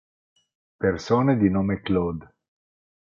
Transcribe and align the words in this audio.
Persone 0.79 1.37
di 1.37 1.47
nome 1.51 1.81
Claude 1.81 2.27